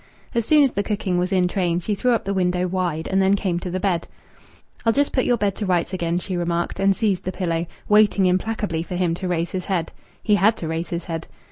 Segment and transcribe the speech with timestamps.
[0.33, 3.21] As soon as the cooking was in train, she threw up the window wide and
[3.21, 4.07] then came to the bed.
[4.83, 8.25] "I'll just put your bed to rights again," she remarked, and seized the pillow, waiting
[8.25, 9.91] implacably for him to raise his head.
[10.23, 11.27] He had to raise his head.